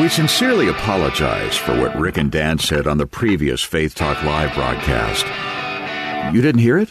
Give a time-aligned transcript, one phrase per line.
[0.00, 4.54] We sincerely apologize for what Rick and Dan said on the previous Faith Talk Live
[4.54, 5.26] broadcast.
[6.34, 6.90] You didn't hear it?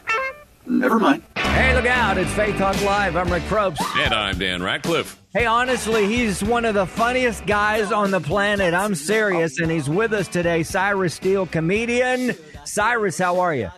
[0.68, 1.24] Never mind.
[1.36, 2.20] Hey, look out.
[2.20, 3.16] It's Faith Talk Live.
[3.16, 3.82] I'm Rick Probst.
[3.98, 5.20] And I'm Dan Ratcliffe.
[5.34, 8.76] Hey, honestly, he's one of the funniest guys on the planet.
[8.76, 10.62] I'm serious, and he's with us today.
[10.62, 12.36] Cyrus Steele, comedian.
[12.66, 13.72] Cyrus, how are you?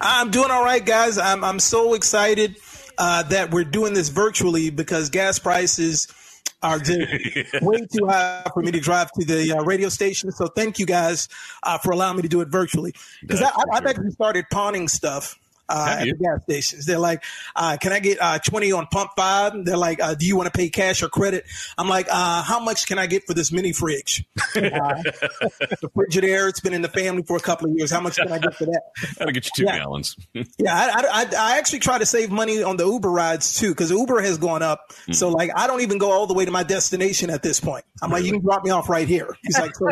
[0.00, 1.18] I'm doing all right, guys.
[1.18, 2.56] I'm, I'm so excited
[2.98, 6.06] uh, that we're doing this virtually because gas prices–
[6.62, 7.00] are just
[7.62, 10.30] way too high for me to drive to the uh, radio station.
[10.30, 11.28] So thank you guys
[11.62, 12.94] uh, for allowing me to do it virtually.
[13.22, 15.39] Because I've actually started pawning stuff
[15.70, 16.86] uh, at the gas stations.
[16.86, 17.24] They're like,
[17.56, 19.52] uh, "Can I get uh, twenty on pump five?
[19.64, 21.44] They're like, uh, "Do you want to pay cash or credit?"
[21.78, 24.24] I'm like, uh, "How much can I get for this mini fridge?
[24.54, 27.90] The Frigidaire, it's been in the family for a couple of years.
[27.90, 28.82] How much can I get for that?"
[29.18, 29.78] Gotta get you two Yeah.
[29.78, 30.16] gallons.
[30.58, 33.90] Yeah, I, I, I actually try to save money on the Uber rides too, because
[33.90, 34.92] Uber has gone up.
[35.12, 37.84] So like, I don't even go all the way to my destination at this point.
[38.02, 39.36] I'm like, you can drop me off right here.
[39.42, 39.86] He's like, so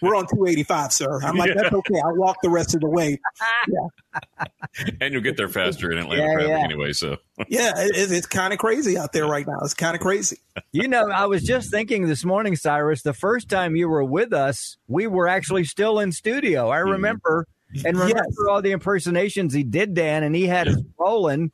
[0.00, 1.20] we're, we're on 285, sir.
[1.22, 2.00] I'm like, that's okay.
[2.04, 3.18] I'll walk the rest of the way.
[5.00, 6.64] and you'll get there faster in Atlanta Yeah, traffic yeah.
[6.64, 6.92] anyway.
[6.92, 7.16] So
[7.48, 9.58] Yeah, it, it's kind of crazy out there right now.
[9.62, 10.38] It's kind of crazy.
[10.72, 14.32] You know, I was just thinking this morning, Cyrus, the first time you were with
[14.32, 16.68] us, we were actually still in studio.
[16.68, 17.46] I remember
[17.84, 18.36] and remember Yes.
[18.48, 21.50] all the impersonations he did, Dan, and he had us rolling.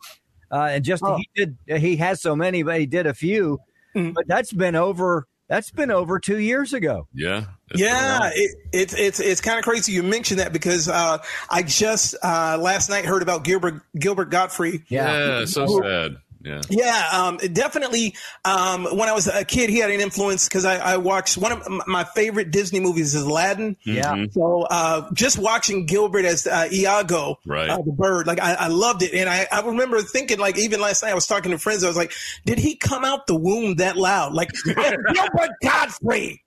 [0.51, 1.17] Uh, and just Oh.
[1.17, 3.59] he did he has so many, but he did a few.
[3.97, 4.15] Mhm.
[4.15, 7.07] But that's been over that's been over two years ago.
[7.15, 8.33] yeah, that's been a Yeah, while.
[8.35, 11.19] it, it's it's it's kind of crazy you mentioned that because uh,
[11.51, 14.83] I just uh, last night heard about Gilbert Gilbert Gottfried.
[14.89, 16.17] yeah, so sad.
[16.45, 18.15] Yeah, Yeah, um, definitely.
[18.45, 21.53] Um, when I was a kid, he had an influence because I, I watched one
[21.53, 23.77] of my favorite Disney movies is Aladdin.
[23.85, 24.27] Yeah.
[24.31, 27.71] So uh, just watching Gilbert as uh, Iago, Right.
[27.71, 30.81] uh, the bird, like I, I loved it, and I, I remember thinking, like even
[30.81, 32.13] last night, I was talking to friends, I was like,
[32.45, 34.35] did he come out the womb that loud?
[34.35, 36.39] Like Gilbert Gottfried,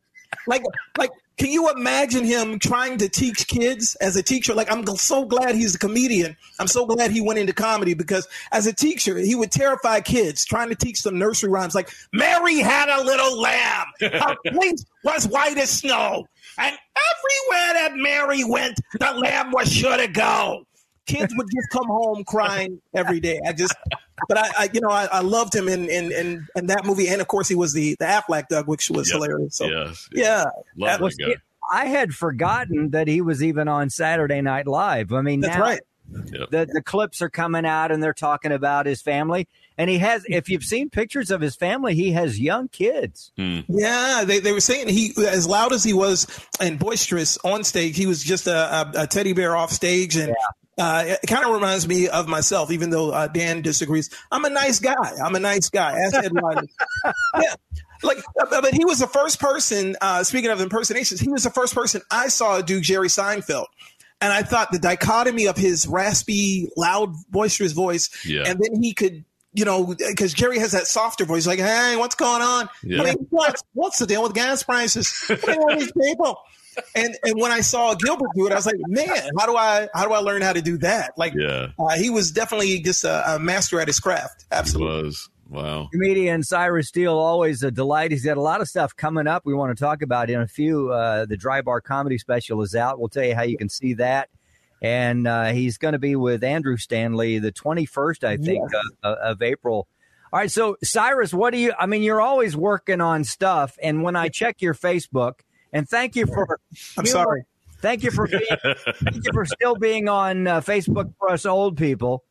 [0.46, 0.62] like
[0.98, 1.10] like.
[1.38, 4.56] Can you imagine him trying to teach kids as a teacher?
[4.56, 6.36] Like, I'm so glad he's a comedian.
[6.60, 10.46] I'm so glad he went into comedy because as a teacher, he would terrify kids
[10.46, 13.86] trying to teach them nursery rhymes like, Mary had a little lamb.
[14.00, 16.26] Her fleece was white as snow.
[16.58, 20.64] And everywhere that Mary went, the lamb was sure to go.
[21.06, 23.40] Kids would just come home crying every day.
[23.48, 23.76] I just,
[24.28, 27.08] but I, I you know, I, I loved him in, in, in, in that movie.
[27.08, 29.16] And of course, he was the, the Aflac Duck, which was Yep.
[29.16, 29.58] hilarious.
[29.58, 30.44] So, yes, yeah.
[30.78, 31.26] love Well, that guy.
[31.28, 31.36] see,
[31.72, 35.12] I had forgotten that he was even on Saturday Night Live.
[35.14, 35.82] I mean, That's now right.
[36.32, 36.50] Yep.
[36.52, 39.46] the the clips are coming out and they're talking about his family.
[39.78, 43.34] And he has, if you've seen pictures of his family, he has young kids.
[43.38, 43.60] Hmm.
[43.68, 46.26] Yeah, they, they were saying he, as loud as he was
[46.62, 50.16] and boisterous on stage, he was just a, a, a teddy bear off stage.
[50.16, 50.34] And
[50.78, 54.10] uh, it kind of reminds me of myself, even though uh, Dan disagrees.
[54.32, 54.94] I'm a nice guy.
[55.24, 55.98] I'm a nice guy.
[56.06, 56.32] Ask Ed
[57.42, 57.54] yeah.
[58.04, 61.50] Like, uh, but he was the first person, uh, speaking of impersonations, he was the
[61.50, 63.66] first person I saw do Jerry Seinfeld.
[64.22, 68.44] And I thought the dichotomy of his raspy, loud, boisterous voice, Yeah.
[68.48, 69.26] and then he could,
[69.58, 72.70] you know, because Jerry has that softer voice, like, "Hey, what's going on?
[72.84, 73.02] Yeah.
[73.02, 75.12] I mean, what's what's the deal with gas prices?
[75.28, 76.40] What are all these people?"
[76.94, 79.90] And and when I saw Gilbert do it, I was like, "Man, how do I
[79.96, 83.04] how do I learn how to do that?" Like, Yeah, uh, he was definitely just
[83.04, 84.46] a, a master at his craft.
[84.52, 85.04] he Absolutely.
[85.04, 85.28] was.
[85.50, 85.88] Wow.
[85.92, 88.12] Comedian Cyrus Steele, always a delight.
[88.12, 90.48] He's got a lot of stuff coming up we want to talk about in a
[90.48, 90.92] few.
[90.92, 93.00] Uh, the Dry Bar Comedy Special is out.
[93.00, 94.30] We'll tell you how you can see that.
[94.82, 98.70] And uh, he's going to be with Andrew Stanley the 21st, I think,
[99.04, 99.88] uh, of April.
[100.32, 100.52] All right.
[100.52, 103.78] So, Cyrus, what do you, I mean, you're always working on stuff.
[103.82, 105.40] And when I check your Facebook,
[105.74, 106.60] and thank you for,
[106.98, 107.44] I'm know, sorry.
[107.82, 111.78] Thank you for being, thank you for still being on uh, Facebook for us old
[111.78, 112.24] people.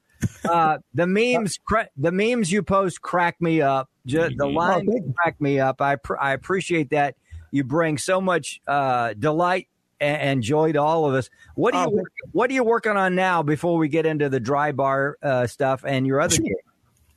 [0.48, 3.88] Uh, the memes, cra- the memes you post crack me up.
[4.06, 5.80] Ju- the lines thank crack me up.
[5.80, 7.16] I pr- I appreciate that.
[7.50, 9.68] You bring so much uh, delight
[10.00, 11.30] and, and joy to all of us.
[11.54, 13.42] What are Oh, you thank What are you working on now?
[13.42, 16.44] Before we get into the dry bar uh, stuff and your other Sure.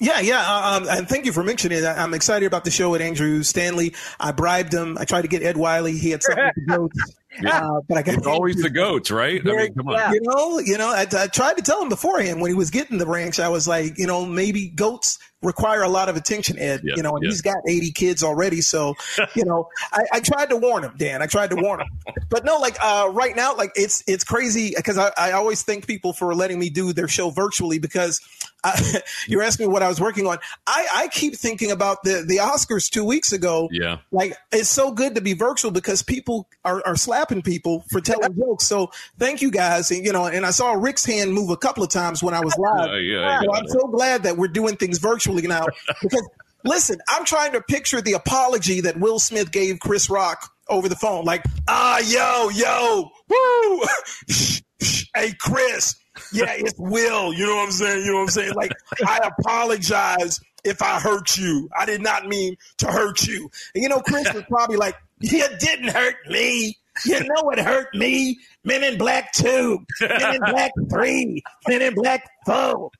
[0.02, 0.40] Yeah, yeah.
[0.48, 1.84] uh, Um, and thank you for mentioning it.
[1.84, 3.94] I- I'm excited about the show with Andrew Stanley.
[4.18, 4.98] I bribed him.
[4.98, 5.98] I tried to get Ed Wiley.
[5.98, 7.16] He had something with the goats.
[7.46, 9.42] Uh, but I got It's always the goats, right?
[9.46, 10.14] I mean, come on.
[10.14, 12.98] You know, you know, I, I tried to tell him beforehand when he was getting
[12.98, 13.40] the ranch.
[13.42, 16.82] I was like, you know, maybe goats require a lot of attention, Ed.
[16.84, 17.30] Yeah, you know, and yeah.
[17.30, 18.62] he's got 80 kids already.
[18.62, 18.96] So,
[19.36, 21.22] you know, I, I tried to warn him, Dan.
[21.22, 21.88] I tried to warn him.
[22.30, 25.88] But no, like uh, right now, like it's it's crazy because I, I always thank
[25.88, 28.22] people for letting me do their show virtually because
[28.64, 30.38] I, you're asking me what I was working on.
[30.68, 33.70] I, I keep thinking about the the Oscars two weeks ago.
[33.72, 34.00] Yeah.
[34.12, 38.36] Like it's so good to be virtual because people are, are slapping people for telling
[38.38, 38.68] jokes.
[38.68, 39.92] So thank you guys.
[39.92, 42.42] And you know, and I saw Rick's hand move a couple of times when I
[42.42, 42.92] was live.
[42.92, 43.54] Uh, yeah, so.
[43.54, 45.66] I'm so glad that we're doing things virtually now
[46.02, 46.28] because
[46.64, 50.96] listen, I'm trying to picture the apology that Will Smith gave Chris Rock over the
[50.96, 51.26] phone.
[51.26, 53.88] Like, ah, yo, yo, woo,
[55.16, 55.96] hey, Chris.
[56.34, 57.34] Yeah, it's Will.
[57.34, 58.06] You know what I'm saying?
[58.06, 58.54] You know what I'm saying?
[58.54, 58.74] Like,
[59.06, 61.70] I apologize if I hurt you.
[61.78, 63.50] I did not mean to hurt you.
[63.74, 66.78] And you know, Chris was probably like, you didn't hurt me.
[67.06, 68.38] You know it hurt me.
[68.66, 72.92] Men in Black 2, Men in Black 3, Men in Black 4.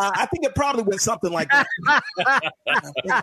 [0.00, 1.66] Uh, I think it probably went something like that.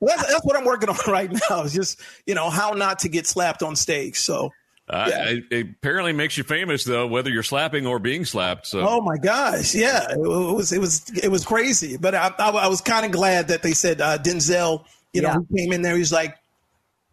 [0.00, 3.08] that's, that's what I'm working on right now is just, you know, how not to
[3.08, 4.18] get slapped on stage.
[4.18, 4.50] So,
[4.88, 8.66] Uh, it, it apparently makes you famous, though, whether you're slapping or being slapped.
[8.66, 11.96] So, Oh my gosh, yeah, it was it was it was crazy.
[11.96, 14.84] But I, I, I was kind of glad that they said uh, Denzel.
[15.12, 15.34] You know, Yeah.
[15.34, 15.96] who came in there.
[15.96, 16.36] He's like,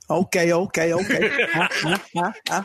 [0.09, 2.63] okay, okay, okay, Uh, uh, uh, uh.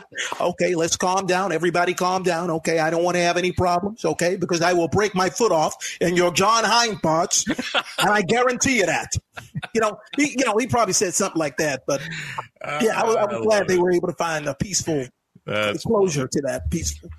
[0.49, 0.75] okay.
[0.75, 1.51] Let's calm down.
[1.51, 2.49] Everybody, calm down.
[2.49, 4.05] Okay, I don't want to have any problems.
[4.05, 8.21] Okay, because I will break my foot off in your John Hine parts, and I
[8.21, 9.11] guarantee you that.
[9.73, 11.83] You know, he, you know, he probably said something like that.
[11.87, 12.01] But
[12.81, 13.79] yeah, I was, I was I glad they it.
[13.79, 15.05] were able to find a peaceful
[15.45, 16.69] that's closure to that.
[16.71, 17.09] Peaceful.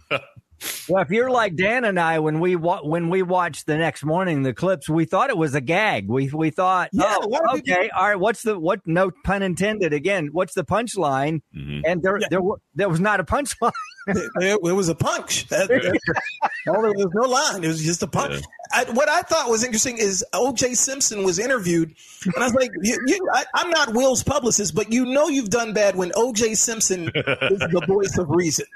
[0.88, 4.04] Well, if you're like Dan and I, when we wa- when we watched the next
[4.04, 6.08] morning the clips, we thought it was a gag.
[6.08, 8.18] We we thought, Yeah, oh, a lot of people- okay, all right.
[8.20, 8.80] What's the what?
[8.86, 9.92] No pun intended.
[9.92, 11.40] Again, what's the punchline?
[11.56, 11.82] Mhm.
[11.86, 12.40] And there there
[12.74, 13.72] there was not a punchline.
[14.08, 14.30] it,
[14.62, 15.46] it was a punch.
[15.48, 15.68] That,
[16.66, 17.64] no, there was no line.
[17.64, 18.34] It was just a punch.
[18.34, 18.40] Yeah.
[18.74, 20.74] I, what I thought was interesting is O.J.
[20.74, 21.94] Simpson was interviewed,
[22.24, 25.50] and I was like, you, you, I, "I'm not Will's publicist, but you know you've
[25.50, 26.54] done bad when O.J.
[26.54, 28.66] Simpson is the voice of reason.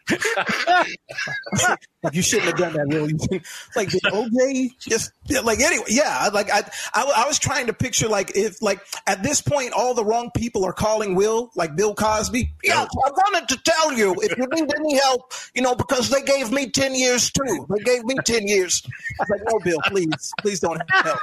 [2.02, 3.40] like you shouldn't have done that, Will.
[3.76, 4.70] Like did O.J.
[4.78, 5.12] just
[5.42, 5.84] like anyway?
[5.88, 6.62] Yeah, like I,
[6.94, 10.30] I, I was trying to picture like if like at this point all the wrong
[10.36, 12.52] people are calling Will, like Bill Cosby.
[12.62, 16.22] Yeah, I wanted to tell you if you need any help, you know, because they
[16.22, 17.66] gave me ten years too.
[17.68, 18.82] They gave me ten years.
[18.86, 21.18] I was like, no, Bill, please, please don't help.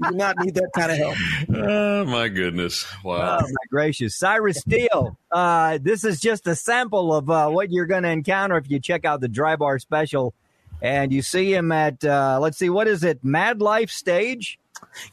[0.00, 1.16] you do not need that kind of help.
[1.54, 2.86] Oh, my goodness.
[3.04, 3.38] Wow.
[3.40, 5.18] Oh my gracious, Cyrus Steele.
[5.30, 8.80] Uh, this is just a sample of uh, what you're going to encounter if you
[8.80, 10.34] check out the Dry Bar special,
[10.82, 14.58] and you see him at uh, let's see, what is it, Mad Life Stage?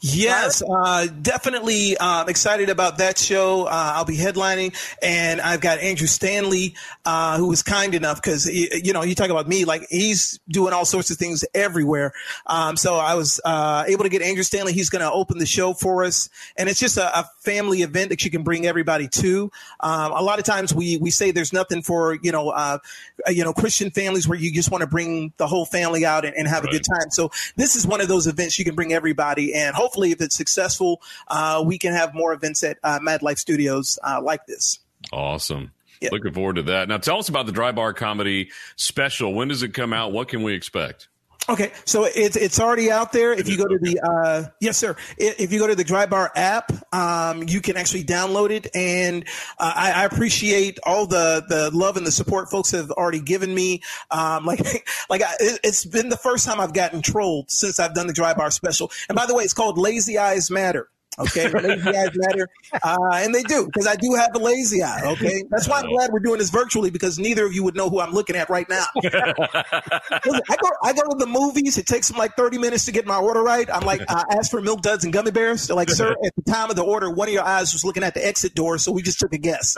[0.00, 3.64] Yes, uh, definitely uh, excited about that show.
[3.64, 6.74] Uh, I'll be headlining, and I've got Andrew Stanley,
[7.04, 10.72] uh, who was kind enough because you know you talk about me, like he's doing
[10.72, 12.12] all sorts of things everywhere.
[12.46, 14.72] Um, so I was uh, able to get Andrew Stanley.
[14.72, 18.10] He's going to open the show for us, and it's just a, a family event
[18.10, 19.50] that you can bring everybody to.
[19.80, 22.78] Um, a lot of times we we say there's nothing for you know uh,
[23.28, 26.34] you know Christian families where you just want to bring the whole family out and,
[26.36, 27.10] and have a good time.
[27.10, 30.36] So this is one of those events you can bring everybody, and hopefully, if it's
[30.36, 34.80] successful, uh, we can have more events at uh, Mad Life Studios uh, like this.
[35.12, 35.70] Awesome.
[36.00, 36.10] Yeah.
[36.12, 36.88] Looking forward to that.
[36.88, 39.32] Now, tell us about the Dry Bar Comedy special.
[39.32, 40.12] When does it come out?
[40.12, 41.08] What can we expect?
[41.46, 43.32] Okay, so it's it's already out there.
[43.32, 44.96] If you go to the uh, yes, sir.
[45.18, 49.26] If you go to the Dry Bar app, um, you can actually download it, and
[49.58, 53.54] uh, I, I appreciate all the the love and the support folks have already given
[53.54, 53.82] me.
[54.10, 57.94] Um, like like I, it, it's been the first time I've gotten trolled since I've
[57.94, 58.90] done the Dry Bar special.
[59.10, 60.88] And by the way, it's called Lazy Eyes Matter.
[61.18, 62.48] Okay, lazy eyes matter,
[62.82, 65.02] uh, and they do because I do have a lazy eye.
[65.12, 67.88] Okay, that's why I'm glad we're doing this virtually because neither of you would know
[67.88, 68.86] who I'm looking at right now.
[69.02, 71.78] Listen, I go, I go to the movies.
[71.78, 73.68] It takes them like 30 minutes to get my order right.
[73.72, 75.68] I'm like, I asked for milk duds and gummy bears.
[75.68, 78.02] They're like, sir, at the time of the order, one of your eyes was looking
[78.02, 79.76] at the exit door, so we just took a guess.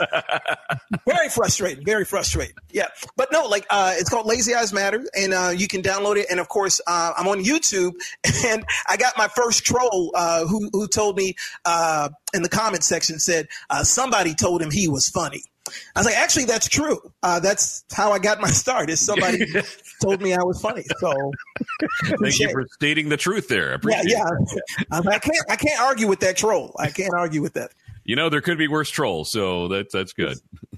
[1.07, 2.55] very frustrating, very frustrating.
[2.71, 6.17] Yeah, but no, like, uh, it's called Lazy Eyes Matter, and uh, you can download
[6.17, 6.27] it.
[6.29, 7.93] And of course, uh, I'm on YouTube,
[8.45, 11.26] and I got my first troll uh, who who told me
[11.65, 15.43] uh, in the comment section said uh, somebody told him he was funny.
[15.95, 16.99] I was like, actually, that's true.
[17.23, 18.89] Uh, that's how I got my start.
[18.89, 19.45] Is somebody
[20.01, 20.85] told me I was funny.
[20.99, 21.31] So
[22.21, 23.73] Thank you for stating the truth there.
[23.73, 24.29] I yeah, yeah.
[24.91, 26.75] Um, I can't, I can't argue with that troll.
[26.79, 27.71] I can't argue with that.
[28.03, 30.37] You know, there could be worse trolls, so that's that's good.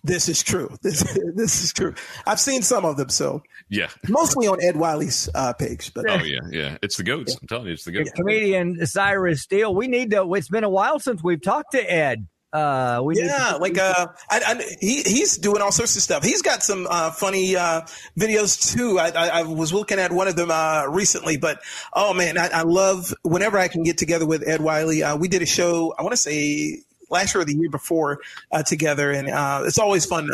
[0.09, 0.69] This is true.
[0.81, 1.03] This,
[1.35, 1.93] this is true.
[2.25, 3.89] I've seen some of them, so Yeah.
[4.07, 5.93] mostly on Ed Wiley's uh, page.
[5.93, 6.77] But Oh yeah, yeah.
[6.81, 7.37] It's the goats.
[7.39, 8.11] I'm telling you, it's the goats.
[8.15, 9.73] Comedian Cyrus Steele.
[9.73, 10.33] We need to.
[10.33, 12.27] It's been a while since we've talked to Ed.
[12.51, 16.23] Uh, we yeah, like uh, I, I, he he's doing all sorts of stuff.
[16.23, 17.81] He's got some uh, funny uh,
[18.17, 18.97] videos too.
[18.97, 21.61] I, I, I, was looking at one of them uh, recently, but
[21.93, 25.03] oh man, I, I, love whenever I can get together with Ed Wiley.
[25.03, 25.93] Uh, we did a show.
[25.95, 28.19] I want to say last year or the year before
[28.51, 29.29] uh, together, and
[29.65, 30.29] it's always fun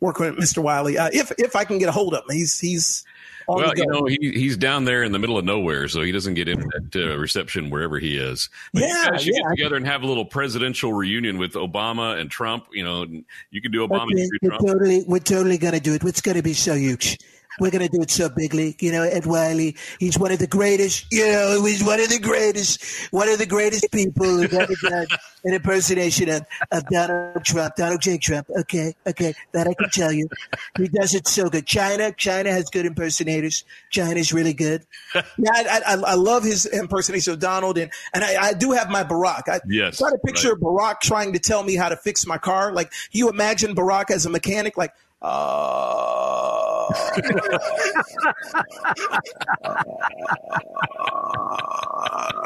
[0.00, 0.62] working with Mr.
[0.62, 0.96] Wiley.
[0.96, 3.04] if if I can get a hold of him, he's he's
[3.48, 6.34] well, you know, he, he's down there in the middle of nowhere, so he doesn't
[6.34, 8.48] get internet uh, reception wherever he is.
[8.72, 9.42] But yeah, you guys should yeah.
[9.42, 12.66] get together and have a little presidential reunion with Obama and Trump.
[12.72, 13.06] You know,
[13.50, 14.12] you can do Obama.
[14.12, 16.04] Okay, we're totally, we're totally going to do it.
[16.04, 17.18] It's going to be so huge.
[17.60, 18.82] We're going to do it so big league.
[18.82, 22.18] You know, Ed Wiley, he's one of the greatest, you know, he's one of the
[22.18, 25.06] greatest, one of the greatest people who've ever done
[25.44, 28.18] an impersonation of, of Donald Trump, Donald J.
[28.18, 28.48] Trump.
[28.50, 30.28] Okay, okay, that I can tell you.
[30.76, 31.66] He does it so good.
[31.66, 33.64] China, China has good impersonators.
[33.90, 34.86] China's really good.
[35.38, 38.90] Yeah, I, I, I love his impersonation of Donald, and, and I, I do have
[38.90, 39.48] my Barack.
[39.48, 40.60] I yes, try to picture right.
[40.60, 42.72] Barack trying to tell me how to fix my car.
[42.72, 46.71] Like, you imagine Barack as a mechanic, like, uh,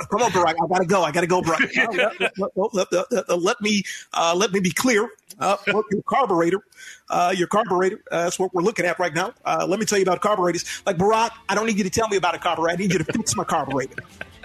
[0.08, 0.54] come on, Barack.
[0.62, 1.02] I gotta go.
[1.02, 2.30] I gotta go, Barack.
[2.56, 5.08] let, let, let, let, me uh, let me be clear.
[5.38, 6.60] Uh, your carburetor,
[7.10, 8.00] uh, your carburetor.
[8.10, 9.34] Uh, that's what we're looking at right now.
[9.44, 10.64] Uh, let me tell you about carburetors.
[10.86, 12.72] Like Barack, I don't need you to tell me about a carburetor.
[12.72, 14.02] I need you to fix my carburetor.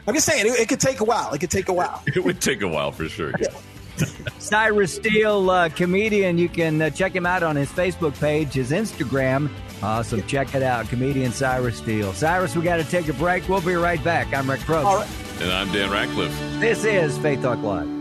[0.08, 1.32] I'm just saying, it, it could take a while.
[1.34, 2.04] It could take a while.
[2.08, 3.32] It would take a while for sure.
[3.40, 3.50] Yeah.
[4.40, 6.38] Cyrus Steele, uh, comedian.
[6.38, 9.50] You can uh, check him out on his Facebook page, his Instagram.
[9.84, 10.24] Awesome.
[10.28, 10.88] Check it out.
[10.90, 12.14] Comedian Cyrus Steele.
[12.14, 13.48] Cyrus, we got to take a break.
[13.50, 14.34] We'll be right back.
[14.34, 15.42] I'm Rick Probst.
[15.42, 16.38] And I'm Dan Ratcliffe.
[16.60, 18.01] This is Faith Talk Live.